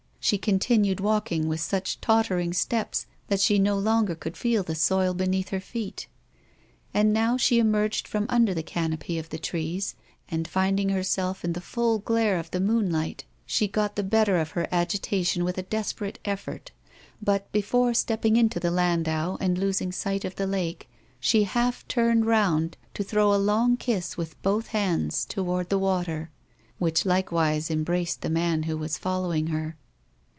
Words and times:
She 0.23 0.37
continued 0.37 0.99
walking 0.99 1.47
with 1.49 1.59
such 1.61 1.99
tottering 1.99 2.53
steps 2.53 3.07
that 3.27 3.39
she 3.41 3.57
no 3.59 3.77
longer 3.79 4.13
could 4.13 4.37
feel 4.37 4.61
the 4.61 4.75
soil 4.75 5.15
beneath 5.15 5.49
her 5.49 5.59
feet. 5.59 6.07
And 6.93 7.11
now 7.11 7.37
she 7.37 7.57
emerged 7.59 8.07
from 8.07 8.27
under 8.29 8.53
the 8.53 8.61
canopy 8.63 9.17
of 9.17 9.29
trees, 9.41 9.95
and 10.29 10.47
finding 10.47 10.89
herself 10.89 11.43
in 11.43 11.53
the 11.53 11.59
full 11.59 11.97
glare 11.99 12.37
of 12.37 12.51
the 12.51 12.59
moonlight, 12.61 13.25
she 13.47 13.67
got 13.67 13.95
the 13.95 14.03
better 14.03 14.37
of 14.37 14.51
her 14.51 14.67
agitation 14.71 15.43
with 15.43 15.57
a 15.57 15.63
desperate 15.63 16.19
effort; 16.23 16.71
but, 17.19 17.51
before 17.51 17.95
stepping 17.95 18.35
into 18.37 18.59
the 18.59 18.71
landau 18.71 19.37
and 19.41 19.57
losing 19.57 19.91
sight 19.91 20.23
of 20.23 20.35
the 20.35 20.47
lake, 20.47 20.87
she 21.19 21.43
half 21.45 21.85
turned 21.87 22.27
round 22.27 22.77
to 22.93 23.03
throw 23.03 23.33
a 23.33 23.41
long 23.41 23.75
kiss 23.75 24.17
with 24.17 24.39
both 24.43 24.67
hands 24.67 25.25
toward 25.25 25.69
the 25.69 25.79
water, 25.79 26.29
which 26.77 27.07
likewise 27.07 27.71
embraced 27.71 28.21
the 28.21 28.29
man 28.29 28.63
who 28.63 28.77
was 28.77 28.99
following 28.99 29.47
her. 29.47 29.77